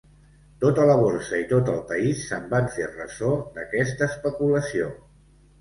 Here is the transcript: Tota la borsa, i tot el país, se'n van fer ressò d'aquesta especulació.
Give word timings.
Tota 0.61 0.85
la 0.91 0.95
borsa, 1.01 1.41
i 1.43 1.45
tot 1.51 1.69
el 1.75 1.77
país, 1.91 2.25
se'n 2.31 2.49
van 2.55 2.71
fer 2.79 2.87
ressò 2.97 3.37
d'aquesta 3.59 4.09
especulació. 4.15 4.91